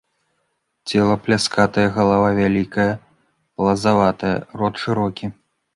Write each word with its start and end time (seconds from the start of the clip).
Цела 0.91 1.17
пляскатае, 1.25 1.85
галава 1.97 2.29
вялікая, 2.41 2.89
плазаватая, 3.61 4.37
рот 4.61 4.75
шырокі. 4.87 5.25